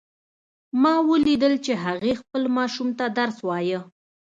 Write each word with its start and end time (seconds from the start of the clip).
ما 0.81 0.93
ولیدل 1.09 1.53
چې 1.65 1.73
هغې 1.83 2.13
خپل 2.21 2.41
ماشوم 2.57 2.89
ته 2.99 3.05
درس 3.17 3.37
وایه 3.47 3.79